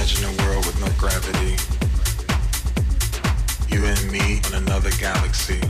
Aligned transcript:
Imagine 0.00 0.24
a 0.24 0.42
world 0.44 0.64
with 0.64 0.80
no 0.80 0.88
gravity. 0.98 1.58
You 3.68 3.84
and 3.84 4.10
me 4.10 4.40
in 4.48 4.54
another 4.54 4.90
galaxy. 4.92 5.60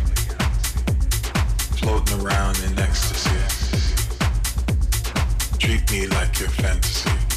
Floating 1.79 2.21
around 2.21 2.57
in 2.63 2.79
ecstasy. 2.79 3.41
Treat 5.59 5.91
me 5.91 6.07
like 6.07 6.39
your 6.39 6.49
fantasy. 6.51 7.30